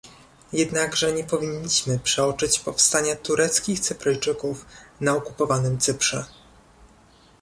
Jednakże 0.53 1.13
nie 1.13 1.23
powinniśmy 1.23 1.99
przeoczyć 1.99 2.59
powstania 2.59 3.15
tureckich 3.15 3.79
Cypryjczyków 3.79 4.65
na 5.01 5.15
okupowanym 5.15 5.77
Cyprze 5.77 6.25